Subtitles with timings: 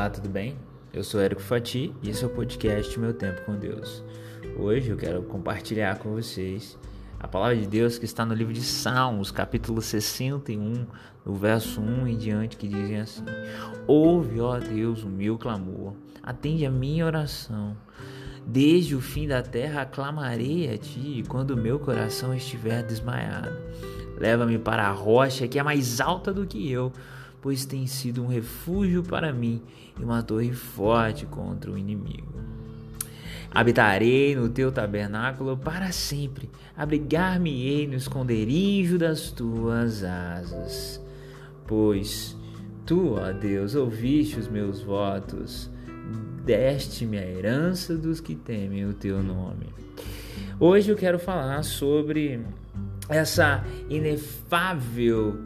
[0.00, 0.56] Olá, tudo bem?
[0.94, 4.02] Eu sou Érico Fati e esse é o podcast Meu Tempo com Deus.
[4.58, 6.78] Hoje eu quero compartilhar com vocês
[7.18, 10.86] a palavra de Deus que está no livro de Salmos, capítulo 61,
[11.22, 13.26] no verso 1 em diante, que dizem assim:
[13.86, 17.76] Ouve, ó Deus, o meu clamor, atende a minha oração.
[18.46, 23.54] Desde o fim da terra clamarei a ti, quando o meu coração estiver desmaiado.
[24.18, 26.90] Leva-me para a rocha que é mais alta do que eu
[27.40, 29.62] pois tem sido um refúgio para mim
[29.98, 32.40] e uma torre forte contra o inimigo.
[33.50, 41.00] Habitarei no teu tabernáculo para sempre, abrigar-me-ei no esconderijo das tuas asas.
[41.66, 42.36] Pois
[42.86, 45.68] tu, ó Deus, ouviste os meus votos,
[46.44, 49.66] deste-me a herança dos que temem o teu nome.
[50.60, 52.40] Hoje eu quero falar sobre
[53.08, 55.36] essa inefável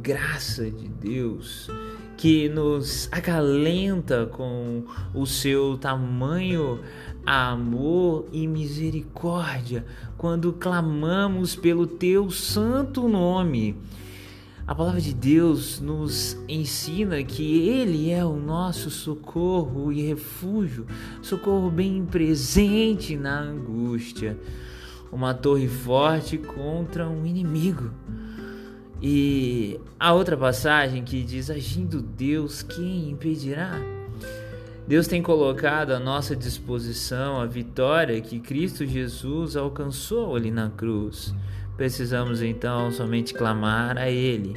[0.00, 1.68] graça de Deus
[2.16, 6.80] que nos acalenta com o seu tamanho
[7.26, 9.84] amor e misericórdia
[10.16, 13.76] quando clamamos pelo teu santo nome.
[14.64, 20.86] A palavra de Deus nos ensina que Ele é o nosso socorro e refúgio,
[21.20, 24.38] socorro bem presente na angústia,
[25.10, 27.90] uma torre forte contra um inimigo.
[29.02, 33.80] E a outra passagem que diz: Agindo Deus, quem impedirá?
[34.86, 41.34] Deus tem colocado à nossa disposição a vitória que Cristo Jesus alcançou ali na cruz.
[41.76, 44.54] Precisamos então somente clamar a Ele,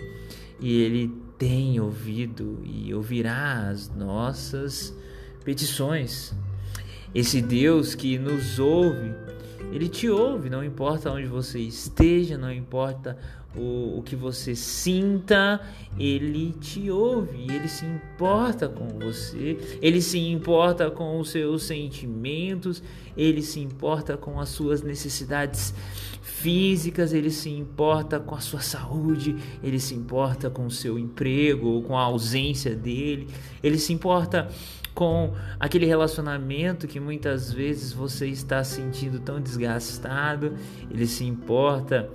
[0.60, 4.96] e Ele tem ouvido e ouvirá as nossas
[5.44, 6.36] petições.
[7.14, 9.14] Esse Deus que nos ouve,
[9.76, 13.18] Ele te ouve, não importa onde você esteja, não importa
[13.54, 15.59] o, o que você sinta,
[16.00, 22.82] ele te ouve, ele se importa com você, ele se importa com os seus sentimentos,
[23.17, 25.73] ele se importa com as suas necessidades
[26.22, 31.67] físicas, ele se importa com a sua saúde, ele se importa com o seu emprego
[31.67, 33.28] ou com a ausência dele,
[33.61, 34.48] ele se importa
[34.95, 40.54] com aquele relacionamento que muitas vezes você está sentindo tão desgastado,
[40.89, 42.10] ele se importa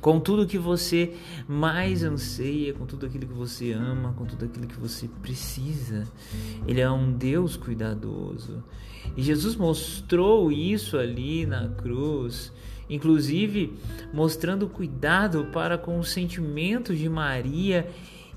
[0.00, 1.12] com tudo que você
[1.46, 6.08] mais anseia, com tudo aquilo que você ama, com tudo aquilo que você precisa.
[6.66, 8.64] Ele é um Deus cuidadoso.
[9.16, 12.52] E Jesus mostrou isso ali na cruz,
[12.88, 13.74] inclusive
[14.12, 17.86] mostrando cuidado para com os sentimentos de Maria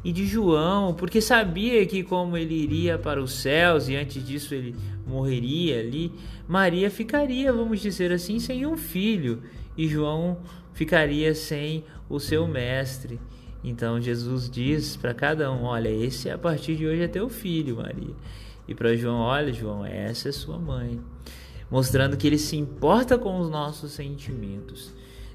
[0.04, 4.56] e de João, porque sabia que como ele iria para os céus e antes disso
[4.56, 4.76] ele
[5.06, 6.12] morreria ali,
[6.48, 9.44] Maria ficaria, vamos dizer assim, sem um filho
[9.78, 10.40] e João
[10.74, 13.20] ficaria sem o seu mestre.
[13.64, 17.78] Então Jesus diz para cada um: Olha, esse a partir de hoje é teu filho,
[17.78, 18.16] Maria.
[18.68, 21.00] E para João: Olha, João, essa é sua mãe.
[21.70, 24.94] Mostrando que ele se importa com os nossos sentimentos.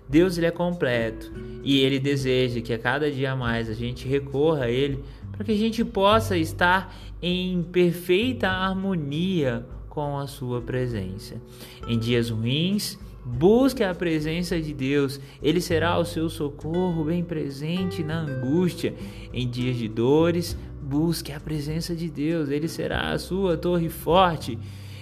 [0.09, 4.65] Deus ele é completo e ele deseja que a cada dia mais a gente recorra
[4.65, 5.03] a ele
[5.33, 11.41] para que a gente possa estar em perfeita harmonia com a sua presença.
[11.89, 18.05] Em dias ruins, Busque a presença de Deus, Ele será o seu socorro bem presente
[18.05, 18.95] na angústia.
[19.33, 24.57] Em dias de dores, busque a presença de Deus, Ele será a sua torre forte.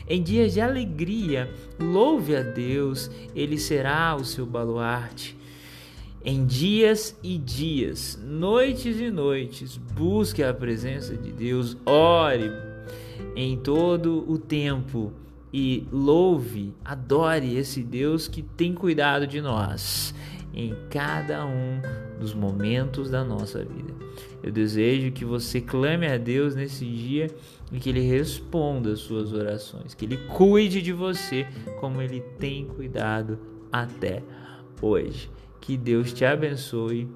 [0.09, 5.37] Em dias de alegria, louve a Deus, Ele será o seu baluarte.
[6.25, 12.51] Em dias e dias, noites e noites, busque a presença de Deus, ore
[13.37, 15.13] em todo o tempo
[15.53, 20.15] e louve, adore esse Deus que tem cuidado de nós
[20.55, 21.81] em cada um
[22.19, 23.93] dos momentos da nossa vida.
[24.43, 27.29] Eu desejo que você clame a Deus nesse dia
[27.73, 31.47] e que Ele responda as suas orações, que Ele cuide de você
[31.81, 33.39] como Ele tem cuidado
[33.73, 34.23] até
[34.81, 35.31] hoje.
[35.61, 37.09] Que Deus te abençoe.